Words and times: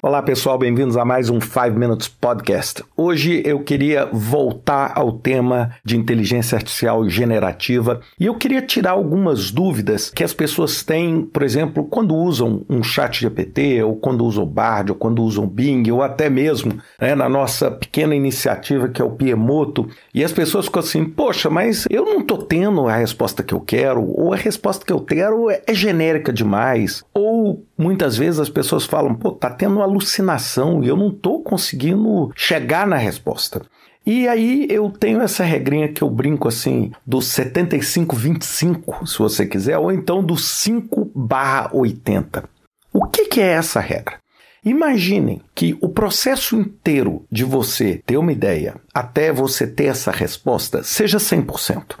Olá 0.00 0.22
pessoal, 0.22 0.56
bem-vindos 0.56 0.96
a 0.96 1.04
mais 1.04 1.28
um 1.28 1.40
5 1.40 1.70
Minutes 1.76 2.06
Podcast. 2.06 2.84
Hoje 2.96 3.42
eu 3.44 3.64
queria 3.64 4.06
voltar 4.06 4.92
ao 4.94 5.10
tema 5.10 5.74
de 5.84 5.96
inteligência 5.96 6.54
artificial 6.54 7.08
generativa 7.08 8.00
e 8.18 8.26
eu 8.26 8.36
queria 8.36 8.62
tirar 8.62 8.92
algumas 8.92 9.50
dúvidas 9.50 10.08
que 10.08 10.22
as 10.22 10.32
pessoas 10.32 10.84
têm, 10.84 11.22
por 11.22 11.42
exemplo, 11.42 11.82
quando 11.82 12.14
usam 12.14 12.64
um 12.70 12.80
chat 12.80 13.22
GPT, 13.22 13.82
ou 13.82 13.96
quando 13.96 14.24
usam 14.24 14.46
Bard, 14.46 14.92
ou 14.92 14.96
quando 14.96 15.20
usam 15.20 15.48
Bing, 15.48 15.90
ou 15.90 16.00
até 16.00 16.30
mesmo 16.30 16.78
né, 17.00 17.16
na 17.16 17.28
nossa 17.28 17.68
pequena 17.68 18.14
iniciativa 18.14 18.88
que 18.88 19.02
é 19.02 19.04
o 19.04 19.10
Piemoto, 19.10 19.88
e 20.14 20.22
as 20.22 20.30
pessoas 20.30 20.66
ficam 20.66 20.80
assim, 20.80 21.04
poxa, 21.06 21.50
mas 21.50 21.86
eu 21.90 22.04
não 22.04 22.20
estou 22.20 22.38
tendo 22.38 22.86
a 22.86 22.94
resposta 22.94 23.42
que 23.42 23.52
eu 23.52 23.60
quero, 23.60 24.08
ou 24.16 24.32
a 24.32 24.36
resposta 24.36 24.86
que 24.86 24.92
eu 24.92 25.00
quero 25.00 25.50
é, 25.50 25.60
é 25.66 25.74
genérica 25.74 26.32
demais, 26.32 27.02
ou 27.12 27.66
muitas 27.76 28.16
vezes 28.16 28.38
as 28.38 28.48
pessoas 28.48 28.86
falam, 28.86 29.12
pô, 29.12 29.32
tá 29.32 29.50
tendo 29.50 29.87
alucinação 29.88 30.82
e 30.82 30.88
eu 30.88 30.96
não 30.96 31.08
estou 31.08 31.42
conseguindo 31.42 32.30
chegar 32.36 32.86
na 32.86 32.96
resposta. 32.96 33.62
E 34.06 34.26
aí 34.26 34.66
eu 34.70 34.90
tenho 34.90 35.20
essa 35.20 35.44
regrinha 35.44 35.92
que 35.92 36.02
eu 36.02 36.08
brinco 36.08 36.48
assim, 36.48 36.90
do 37.06 37.18
75-25, 37.18 39.06
se 39.06 39.18
você 39.18 39.44
quiser, 39.44 39.76
ou 39.76 39.92
então 39.92 40.24
do 40.24 40.36
5 40.36 41.12
barra 41.14 41.70
80. 41.74 42.48
O 42.92 43.04
que, 43.06 43.26
que 43.26 43.40
é 43.40 43.48
essa 43.48 43.80
regra? 43.80 44.18
Imaginem 44.64 45.40
que 45.54 45.76
o 45.80 45.88
processo 45.88 46.56
inteiro 46.56 47.24
de 47.30 47.44
você 47.44 48.02
ter 48.04 48.16
uma 48.16 48.32
ideia 48.32 48.76
até 48.92 49.32
você 49.32 49.66
ter 49.66 49.84
essa 49.84 50.10
resposta 50.10 50.82
seja 50.82 51.18
100%. 51.18 51.98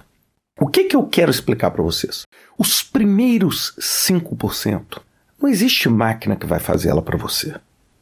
O 0.60 0.66
que, 0.66 0.84
que 0.84 0.96
eu 0.96 1.06
quero 1.06 1.30
explicar 1.30 1.70
para 1.70 1.82
vocês? 1.82 2.22
Os 2.58 2.82
primeiros 2.82 3.74
5%, 3.78 5.00
não 5.40 5.48
existe 5.48 5.88
máquina 5.88 6.34
que 6.34 6.46
vai 6.46 6.58
fazer 6.58 6.88
ela 6.88 7.02
para 7.02 7.16
você. 7.16 7.54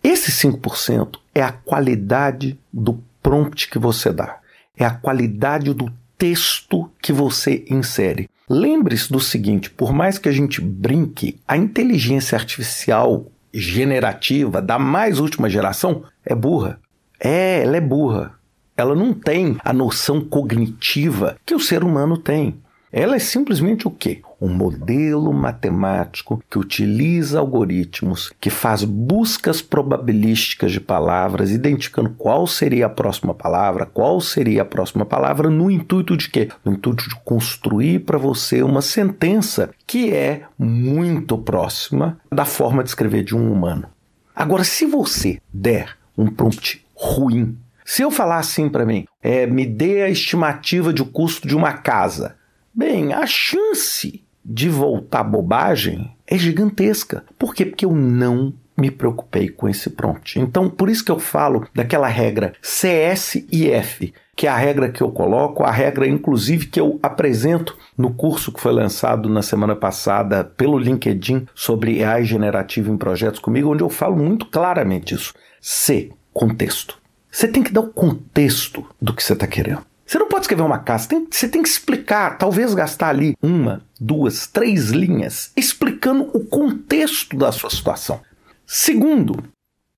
Esse 0.06 0.30
5% 0.30 1.19
é 1.34 1.42
a 1.42 1.50
qualidade 1.50 2.56
do 2.72 3.03
prompt 3.20 3.69
que 3.69 3.77
você 3.77 4.12
dá, 4.12 4.39
é 4.77 4.84
a 4.84 4.92
qualidade 4.92 5.75
do 5.75 5.92
texto 6.17 6.89
que 7.03 7.12
você 7.12 7.64
insere. 7.69 8.31
Lembre-se 8.48 9.12
do 9.12 9.19
seguinte: 9.19 9.69
por 9.69 9.92
mais 9.92 10.16
que 10.16 10.28
a 10.28 10.33
gente 10.33 10.61
brinque, 10.61 11.41
a 11.44 11.56
inteligência 11.56 12.39
artificial 12.39 13.27
generativa 13.53 14.62
da 14.62 14.78
mais 14.78 15.19
última 15.19 15.50
geração 15.50 16.05
é 16.25 16.36
burra. 16.36 16.78
É, 17.19 17.64
ela 17.64 17.77
é 17.77 17.81
burra. 17.81 18.38
Ela 18.77 18.94
não 18.94 19.12
tem 19.12 19.56
a 19.64 19.72
noção 19.72 20.20
cognitiva 20.20 21.36
que 21.44 21.53
o 21.53 21.59
ser 21.59 21.83
humano 21.83 22.16
tem. 22.16 22.55
Ela 22.92 23.16
é 23.16 23.19
simplesmente 23.19 23.88
o 23.88 23.91
quê? 23.91 24.22
Um 24.41 24.48
modelo 24.48 25.33
matemático 25.33 26.42
que 26.51 26.59
utiliza 26.59 27.39
algoritmos, 27.39 28.31
que 28.39 28.51
faz 28.51 28.84
buscas 28.84 29.62
probabilísticas 29.62 30.73
de 30.73 30.81
palavras, 30.81 31.51
identificando 31.51 32.11
qual 32.11 32.47
seria 32.47 32.87
a 32.87 32.91
próxima 32.91 33.34
palavra, 33.34 33.87
qual 33.87 34.20
seria 34.20 34.62
a 34.62 34.65
próxima 34.67 35.06
palavra, 35.06 35.48
no 35.48 35.70
intuito 35.70 36.17
de 36.17 36.28
quê? 36.28 36.48
No 36.65 36.75
intuito 36.75 37.09
de 37.09 37.15
construir 37.25 38.01
para 38.01 38.19
você 38.19 38.62
uma 38.62 38.83
sentença 38.83 39.70
que 39.87 40.12
é 40.12 40.43
muito 40.59 41.39
próxima 41.39 42.19
da 42.31 42.45
forma 42.45 42.83
de 42.83 42.91
escrever 42.91 43.25
de 43.25 43.34
um 43.34 43.50
humano. 43.50 43.89
Agora, 44.34 44.65
se 44.65 44.84
você 44.84 45.41
der 45.53 45.97
um 46.17 46.27
prompt 46.27 46.84
ruim, 46.95 47.56
se 47.84 48.03
eu 48.03 48.11
falar 48.11 48.39
assim 48.39 48.69
para 48.69 48.84
mim, 48.84 49.06
é, 49.23 49.47
me 49.47 49.65
dê 49.65 50.03
a 50.03 50.11
estimativa 50.11 50.93
de 50.93 51.03
custo 51.05 51.48
de 51.48 51.56
uma 51.56 51.73
casa, 51.73 52.37
Bem, 52.77 53.15
a 53.15 53.27
chance 53.27 54.23
de 54.48 54.69
voltar 54.69 55.25
bobagem 55.25 56.16
é 56.27 56.39
gigantesca. 56.39 57.25
Por 57.39 57.55
quê? 57.55 57.66
Porque 57.66 57.84
eu 57.84 57.92
não 57.92 58.55
me 58.77 58.91
preocupei 58.91 59.48
com 59.48 59.69
esse 59.69 59.91
prompt. 59.91 60.38
Então, 60.38 60.69
por 60.69 60.91
isso 60.91 61.05
que 61.05 61.11
eu 61.11 61.19
falo 61.19 61.66
daquela 61.75 62.08
regra 62.08 62.53
CSIF, 62.61 64.12
que 64.36 64.47
é 64.47 64.50
a 64.50 64.56
regra 64.56 64.91
que 64.91 65.03
eu 65.03 65.10
coloco, 65.10 65.65
a 65.65 65.71
regra 65.71 66.06
inclusive 66.06 66.66
que 66.66 66.78
eu 66.78 67.00
apresento 67.03 67.76
no 67.97 68.12
curso 68.12 68.53
que 68.53 68.60
foi 68.60 68.72
lançado 68.72 69.31
na 69.31 69.41
semana 69.41 69.75
passada 69.75 70.44
pelo 70.44 70.78
LinkedIn 70.78 71.47
sobre 71.54 72.04
AI 72.04 72.25
generativa 72.25 72.91
em 72.91 72.98
projetos 72.98 73.41
comigo, 73.41 73.72
onde 73.72 73.82
eu 73.82 73.88
falo 73.88 74.16
muito 74.16 74.47
claramente 74.47 75.15
isso. 75.15 75.32
C, 75.60 76.10
contexto. 76.34 76.98
Você 77.31 77.48
tem 77.48 77.62
que 77.62 77.72
dar 77.72 77.81
o 77.81 77.88
contexto 77.88 78.87
do 79.00 79.15
que 79.15 79.22
você 79.22 79.32
está 79.32 79.47
querendo. 79.47 79.82
Você 80.06 80.19
não 80.19 80.28
pode 80.28 80.43
escrever 80.43 80.62
uma 80.62 80.78
casa, 80.78 81.09
tem, 81.09 81.27
você 81.28 81.49
tem 81.49 81.62
que 81.62 81.69
explicar, 81.69 82.39
talvez 82.39 82.72
gastar 82.75 83.09
ali 83.09 83.37
uma, 83.43 83.83
duas, 84.00 84.47
três 84.47 84.91
linhas 84.91 85.50
explicando 85.56 86.31
o 86.33 86.44
contexto 86.44 87.37
da 87.37 87.50
sua 87.50 87.71
situação. 87.71 88.21
Segundo, 88.65 89.43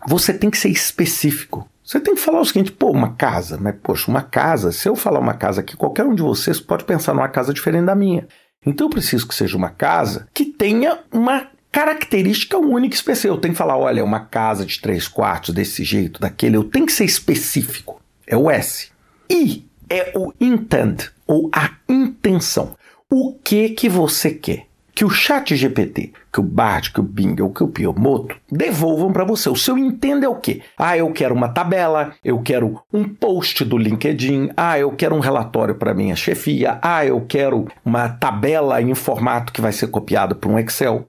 você 0.07 0.33
tem 0.33 0.49
que 0.49 0.57
ser 0.57 0.71
específico. 0.71 1.69
Você 1.85 2.01
tem 2.01 2.15
que 2.15 2.21
falar 2.21 2.41
o 2.41 2.45
seguinte, 2.45 2.73
pô, 2.73 2.91
uma 2.91 3.15
casa, 3.15 3.59
mas 3.61 3.75
poxa, 3.83 4.11
uma 4.11 4.23
casa, 4.23 4.73
se 4.73 4.89
eu 4.89 4.97
falar 4.97 5.21
uma 5.21 5.35
casa 5.35 5.61
aqui, 5.61 5.77
qualquer 5.77 6.05
um 6.05 6.15
de 6.15 6.23
vocês 6.23 6.59
pode 6.59 6.85
pensar 6.85 7.13
numa 7.13 7.29
casa 7.29 7.53
diferente 7.53 7.87
da 7.87 7.95
minha. 7.95 8.27
Então 8.65 8.87
eu 8.87 8.91
preciso 8.91 9.29
que 9.29 9.35
seja 9.35 9.57
uma 9.57 9.71
casa 9.71 10.27
que 10.33 10.47
tenha 10.47 11.01
uma 11.13 11.49
característica 11.71 12.59
única 12.59 12.95
e 12.95 12.99
especial. 12.99 13.35
Eu 13.35 13.41
tenho 13.41 13.55
que 13.55 13.59
falar, 13.59 13.77
olha, 13.77 14.01
é 14.01 14.05
uma 14.05 14.21
casa 14.21 14.65
de 14.65 14.81
três 14.81 15.07
quartos 15.07 15.55
desse 15.55 15.85
jeito, 15.85 16.21
daquele. 16.21 16.57
Eu 16.57 16.65
tenho 16.65 16.87
que 16.87 16.93
ser 16.93 17.05
específico. 17.05 18.01
É 18.27 18.37
o 18.37 18.51
S. 18.51 18.91
E 19.31 19.67
é 19.91 20.12
o 20.15 20.32
intent, 20.41 21.10
ou 21.26 21.50
a 21.53 21.71
intenção. 21.88 22.75
O 23.10 23.32
que 23.32 23.71
que 23.71 23.88
você 23.88 24.31
quer? 24.31 24.66
Que 24.94 25.04
o 25.04 25.10
chat 25.10 25.54
GPT, 25.54 26.12
que 26.32 26.41
o 26.41 26.43
Bard, 26.43 26.93
que 26.93 26.99
o 26.99 27.04
Bing 27.04 27.41
ou 27.41 27.50
que 27.50 27.62
o 27.62 27.69
Piomoto 27.69 28.34
devolvam 28.50 29.12
para 29.12 29.25
você. 29.25 29.49
O 29.49 29.54
seu 29.54 29.78
intent 29.78 30.25
é 30.25 30.28
o 30.28 30.34
quê? 30.34 30.60
Ah, 30.76 30.97
eu 30.97 31.10
quero 31.12 31.34
uma 31.34 31.49
tabela, 31.49 32.15
eu 32.25 32.41
quero 32.41 32.81
um 32.93 33.04
post 33.04 33.65
do 33.65 33.78
LinkedIn, 33.78 34.50
ah, 34.56 34.78
eu 34.78 34.91
quero 34.91 35.15
um 35.15 35.21
relatório 35.21 35.76
para 35.76 35.94
minha 35.94 36.16
chefia, 36.16 36.81
ah, 36.82 37.06
eu 37.06 37.25
quero 37.28 37.69
uma 37.84 38.09
tabela 38.09 38.82
em 38.82 38.94
formato 38.94 39.53
que 39.53 39.60
vai 39.60 39.72
ser 39.72 39.87
copiado 39.87 40.34
para 40.34 40.50
um 40.50 40.59
Excel. 40.59 41.06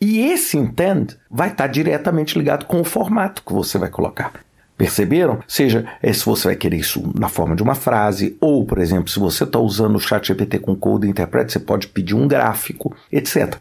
E 0.00 0.20
esse 0.20 0.56
intent 0.56 1.14
vai 1.30 1.48
estar 1.48 1.64
tá 1.64 1.72
diretamente 1.72 2.38
ligado 2.38 2.66
com 2.66 2.80
o 2.80 2.84
formato 2.84 3.42
que 3.44 3.52
você 3.52 3.78
vai 3.78 3.90
colocar. 3.90 4.32
Perceberam? 4.76 5.40
Seja 5.46 5.86
é, 6.02 6.12
se 6.12 6.24
você 6.24 6.48
vai 6.48 6.56
querer 6.56 6.78
isso 6.78 7.12
na 7.18 7.28
forma 7.28 7.54
de 7.54 7.62
uma 7.62 7.74
frase, 7.74 8.36
ou, 8.40 8.64
por 8.64 8.78
exemplo, 8.78 9.08
se 9.08 9.18
você 9.18 9.44
está 9.44 9.58
usando 9.58 9.96
o 9.96 10.00
chat 10.00 10.26
GPT 10.26 10.58
com 10.58 10.74
Code 10.74 11.08
Interpret, 11.08 11.48
você 11.48 11.60
pode 11.60 11.86
pedir 11.88 12.14
um 12.14 12.26
gráfico, 12.26 12.94
etc. 13.12 13.56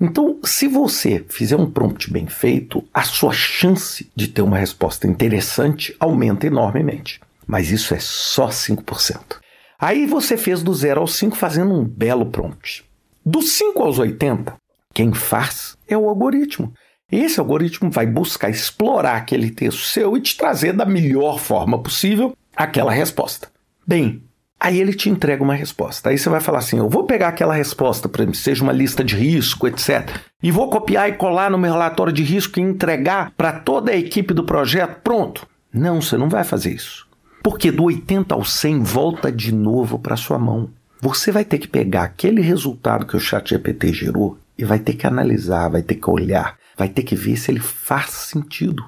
Então, 0.00 0.38
se 0.42 0.66
você 0.66 1.24
fizer 1.28 1.56
um 1.56 1.70
prompt 1.70 2.10
bem 2.10 2.26
feito, 2.26 2.82
a 2.92 3.02
sua 3.02 3.32
chance 3.32 4.10
de 4.16 4.28
ter 4.28 4.40
uma 4.42 4.56
resposta 4.56 5.06
interessante 5.06 5.94
aumenta 6.00 6.46
enormemente. 6.46 7.20
Mas 7.46 7.70
isso 7.70 7.94
é 7.94 7.98
só 8.00 8.48
5%. 8.48 9.38
Aí 9.78 10.06
você 10.06 10.36
fez 10.36 10.62
do 10.62 10.72
0 10.74 11.00
ao 11.00 11.06
5 11.06 11.36
fazendo 11.36 11.72
um 11.72 11.84
belo 11.84 12.26
prompt. 12.26 12.84
Do 13.24 13.42
5 13.42 13.82
aos 13.82 13.98
80, 13.98 14.54
quem 14.94 15.12
faz 15.12 15.76
é 15.86 15.96
o 15.96 16.08
algoritmo. 16.08 16.72
Esse 17.10 17.40
algoritmo 17.40 17.90
vai 17.90 18.06
buscar 18.06 18.50
explorar 18.50 19.16
aquele 19.16 19.50
texto 19.50 19.82
seu 19.82 20.16
e 20.16 20.20
te 20.20 20.36
trazer 20.36 20.72
da 20.72 20.84
melhor 20.84 21.38
forma 21.38 21.78
possível 21.78 22.36
aquela 22.56 22.92
resposta. 22.92 23.48
Bem, 23.86 24.22
aí 24.58 24.80
ele 24.80 24.92
te 24.92 25.08
entrega 25.10 25.42
uma 25.42 25.54
resposta. 25.54 26.10
Aí 26.10 26.18
você 26.18 26.28
vai 26.28 26.40
falar 26.40 26.58
assim: 26.58 26.78
eu 26.78 26.88
vou 26.88 27.04
pegar 27.04 27.28
aquela 27.28 27.54
resposta, 27.54 28.08
por 28.08 28.20
exemplo, 28.20 28.36
seja 28.36 28.62
uma 28.62 28.72
lista 28.72 29.02
de 29.02 29.16
risco, 29.16 29.66
etc., 29.66 30.08
e 30.42 30.50
vou 30.50 30.70
copiar 30.70 31.08
e 31.08 31.14
colar 31.14 31.50
no 31.50 31.58
meu 31.58 31.72
relatório 31.72 32.12
de 32.12 32.22
risco 32.22 32.60
e 32.60 32.62
entregar 32.62 33.32
para 33.36 33.52
toda 33.52 33.90
a 33.90 33.96
equipe 33.96 34.32
do 34.32 34.44
projeto. 34.44 35.00
Pronto. 35.02 35.46
Não, 35.72 36.00
você 36.00 36.16
não 36.16 36.28
vai 36.28 36.44
fazer 36.44 36.72
isso. 36.72 37.08
Porque 37.42 37.70
do 37.70 37.84
80 37.84 38.34
ao 38.34 38.44
100 38.44 38.82
volta 38.82 39.32
de 39.32 39.52
novo 39.54 39.98
para 39.98 40.16
sua 40.16 40.38
mão. 40.38 40.70
Você 41.00 41.32
vai 41.32 41.44
ter 41.44 41.58
que 41.58 41.68
pegar 41.68 42.02
aquele 42.02 42.42
resultado 42.42 43.06
que 43.06 43.16
o 43.16 43.20
ChatGPT 43.20 43.92
gerou 43.92 44.38
e 44.58 44.64
vai 44.64 44.78
ter 44.78 44.92
que 44.92 45.06
analisar, 45.06 45.70
vai 45.70 45.82
ter 45.82 45.94
que 45.94 46.10
olhar, 46.10 46.58
vai 46.80 46.88
ter 46.88 47.02
que 47.02 47.14
ver 47.14 47.36
se 47.36 47.50
ele 47.50 47.60
faz 47.60 48.10
sentido. 48.10 48.82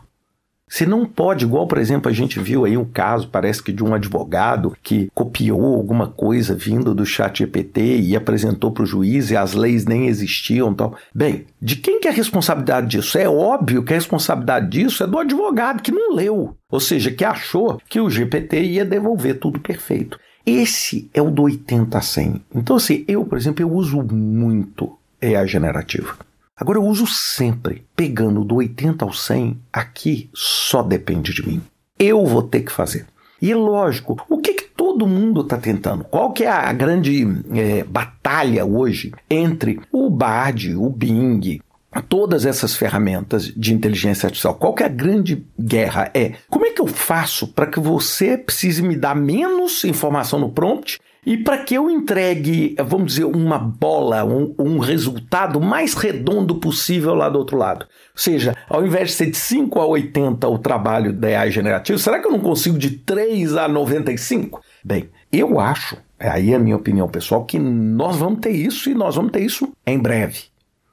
Se 0.66 0.86
não 0.86 1.04
pode, 1.04 1.44
igual 1.44 1.66
por 1.66 1.76
exemplo 1.76 2.10
a 2.10 2.14
gente 2.14 2.40
viu 2.40 2.64
aí 2.64 2.78
um 2.78 2.86
caso, 2.86 3.28
parece 3.28 3.62
que 3.62 3.70
de 3.70 3.84
um 3.84 3.92
advogado 3.92 4.74
que 4.82 5.10
copiou 5.12 5.74
alguma 5.74 6.08
coisa 6.08 6.54
vindo 6.54 6.94
do 6.94 7.04
chat 7.04 7.40
GPT 7.40 8.00
e 8.00 8.16
apresentou 8.16 8.72
para 8.72 8.84
o 8.84 8.86
juiz 8.86 9.30
e 9.30 9.36
as 9.36 9.52
leis 9.52 9.84
nem 9.84 10.06
existiam 10.06 10.72
tal. 10.72 10.96
Bem, 11.14 11.44
de 11.60 11.76
quem 11.76 12.00
que 12.00 12.08
é 12.08 12.10
a 12.10 12.14
responsabilidade 12.14 12.86
disso? 12.86 13.18
É 13.18 13.28
óbvio 13.28 13.84
que 13.84 13.92
a 13.92 13.96
responsabilidade 13.96 14.70
disso 14.70 15.04
é 15.04 15.06
do 15.06 15.18
advogado 15.18 15.82
que 15.82 15.92
não 15.92 16.14
leu, 16.14 16.56
ou 16.70 16.80
seja, 16.80 17.10
que 17.10 17.26
achou 17.26 17.78
que 17.86 18.00
o 18.00 18.08
GPT 18.08 18.62
ia 18.62 18.86
devolver 18.86 19.38
tudo 19.38 19.60
perfeito. 19.60 20.18
Esse 20.46 21.10
é 21.12 21.20
o 21.20 21.30
do 21.30 21.42
80 21.42 21.98
a 21.98 22.00
100. 22.00 22.42
Então 22.54 22.76
assim, 22.76 23.04
eu, 23.06 23.26
por 23.26 23.36
exemplo, 23.36 23.62
eu 23.62 23.70
uso 23.70 24.02
muito 24.02 24.96
EA 25.20 25.46
generativa. 25.46 26.31
Agora 26.56 26.78
eu 26.78 26.84
uso 26.84 27.06
sempre, 27.06 27.86
pegando 27.96 28.44
do 28.44 28.56
80 28.56 29.04
ao 29.04 29.12
100, 29.12 29.60
aqui 29.72 30.30
só 30.34 30.82
depende 30.82 31.32
de 31.32 31.46
mim. 31.46 31.62
Eu 31.98 32.24
vou 32.26 32.42
ter 32.42 32.60
que 32.60 32.72
fazer. 32.72 33.06
E 33.40 33.52
lógico, 33.54 34.24
o 34.28 34.38
que, 34.38 34.54
que 34.54 34.64
todo 34.64 35.06
mundo 35.06 35.40
está 35.40 35.56
tentando? 35.56 36.04
Qual 36.04 36.32
que 36.32 36.44
é 36.44 36.50
a 36.50 36.72
grande 36.72 37.26
é, 37.54 37.82
batalha 37.82 38.64
hoje 38.64 39.12
entre 39.28 39.80
o 39.90 40.08
Bard, 40.08 40.76
o 40.76 40.88
Bing, 40.88 41.60
todas 42.00 42.46
essas 42.46 42.74
ferramentas 42.74 43.44
de 43.44 43.74
inteligência 43.74 44.26
artificial. 44.26 44.54
Qual 44.54 44.72
que 44.72 44.82
é 44.82 44.86
a 44.86 44.88
grande 44.88 45.44
guerra? 45.60 46.10
É 46.14 46.32
como 46.48 46.64
é 46.64 46.70
que 46.70 46.80
eu 46.80 46.86
faço 46.86 47.48
para 47.48 47.66
que 47.66 47.78
você 47.78 48.38
precise 48.38 48.82
me 48.82 48.96
dar 48.96 49.14
menos 49.14 49.84
informação 49.84 50.38
no 50.38 50.48
prompt 50.48 50.98
e 51.24 51.36
para 51.36 51.58
que 51.58 51.74
eu 51.74 51.88
entregue, 51.88 52.74
vamos 52.84 53.12
dizer, 53.12 53.24
uma 53.24 53.56
bola, 53.56 54.24
um, 54.24 54.54
um, 54.58 54.78
resultado 54.78 55.60
mais 55.60 55.94
redondo 55.94 56.56
possível 56.56 57.14
lá 57.14 57.28
do 57.28 57.38
outro 57.38 57.56
lado. 57.56 57.84
Ou 57.84 57.88
seja, 58.20 58.56
ao 58.68 58.84
invés 58.84 59.10
de 59.10 59.14
ser 59.14 59.30
de 59.30 59.36
5 59.36 59.80
a 59.80 59.86
80 59.86 60.48
o 60.48 60.58
trabalho 60.58 61.12
da 61.12 61.28
AI 61.28 61.50
generativo, 61.52 61.98
será 61.98 62.18
que 62.18 62.26
eu 62.26 62.32
não 62.32 62.40
consigo 62.40 62.76
de 62.76 62.90
3 62.90 63.56
a 63.56 63.68
95? 63.68 64.60
Bem, 64.84 65.10
eu 65.32 65.60
acho, 65.60 65.96
aí 66.18 66.52
é 66.52 66.56
a 66.56 66.58
minha 66.58 66.76
opinião 66.76 67.08
pessoal, 67.08 67.44
que 67.44 67.58
nós 67.58 68.16
vamos 68.16 68.40
ter 68.40 68.50
isso 68.50 68.90
e 68.90 68.94
nós 68.94 69.14
vamos 69.14 69.30
ter 69.30 69.42
isso 69.42 69.72
em 69.86 69.98
breve. 69.98 70.44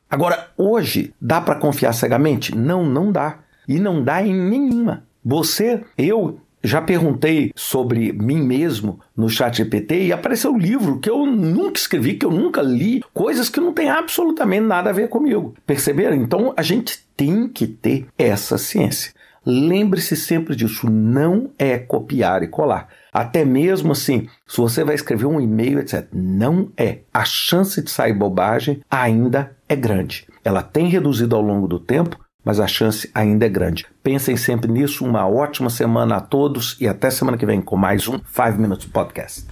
Agora, 0.07 0.49
hoje, 0.55 1.11
dá 1.19 1.41
para 1.41 1.55
confiar 1.55 1.93
cegamente? 1.93 2.55
Não, 2.55 2.85
não 2.85 3.11
dá. 3.11 3.39
E 3.67 3.79
não 3.79 4.03
dá 4.03 4.23
em 4.23 4.33
nenhuma. 4.33 5.03
Você, 5.23 5.83
eu, 5.97 6.39
já 6.63 6.81
perguntei 6.81 7.51
sobre 7.55 8.11
mim 8.11 8.41
mesmo 8.41 8.99
no 9.15 9.29
chat 9.29 9.57
GPT 9.57 10.07
e 10.07 10.13
apareceu 10.13 10.51
um 10.51 10.57
livro 10.57 10.99
que 10.99 11.09
eu 11.09 11.25
nunca 11.25 11.79
escrevi, 11.79 12.15
que 12.15 12.25
eu 12.25 12.31
nunca 12.31 12.61
li, 12.61 13.03
coisas 13.13 13.49
que 13.49 13.59
não 13.59 13.73
têm 13.73 13.89
absolutamente 13.89 14.65
nada 14.65 14.89
a 14.89 14.93
ver 14.93 15.09
comigo. 15.09 15.55
Perceberam? 15.65 16.15
Então 16.15 16.53
a 16.55 16.61
gente 16.61 16.99
tem 17.15 17.47
que 17.47 17.67
ter 17.67 18.07
essa 18.17 18.57
ciência. 18.57 19.13
Lembre-se 19.45 20.15
sempre 20.15 20.55
disso, 20.55 20.89
não 20.89 21.51
é 21.57 21.77
copiar 21.77 22.43
e 22.43 22.47
colar. 22.47 22.89
Até 23.11 23.45
mesmo 23.45 23.93
assim, 23.93 24.27
se 24.45 24.57
você 24.57 24.83
vai 24.83 24.95
escrever 24.95 25.25
um 25.25 25.39
e-mail, 25.39 25.79
etc., 25.79 26.07
não 26.13 26.71
é. 26.77 26.99
A 27.13 27.23
chance 27.23 27.81
de 27.81 27.89
sair 27.89 28.13
bobagem 28.13 28.81
ainda 28.89 29.55
é 29.67 29.75
grande. 29.75 30.27
Ela 30.43 30.61
tem 30.61 30.87
reduzido 30.87 31.35
ao 31.35 31.41
longo 31.41 31.67
do 31.67 31.79
tempo, 31.79 32.19
mas 32.43 32.59
a 32.59 32.67
chance 32.67 33.09
ainda 33.13 33.45
é 33.45 33.49
grande. 33.49 33.85
Pensem 34.01 34.37
sempre 34.37 34.71
nisso. 34.71 35.05
Uma 35.05 35.27
ótima 35.27 35.69
semana 35.69 36.17
a 36.17 36.21
todos 36.21 36.77
e 36.79 36.87
até 36.87 37.09
semana 37.09 37.37
que 37.37 37.45
vem 37.45 37.61
com 37.61 37.75
mais 37.75 38.07
um 38.07 38.19
5 38.19 38.59
Minutes 38.59 38.85
Podcast. 38.85 39.45